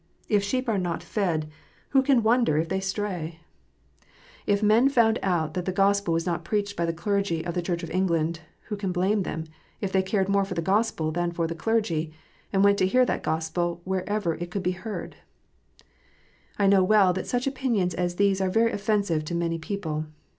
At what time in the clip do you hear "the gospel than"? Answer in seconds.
10.55-11.31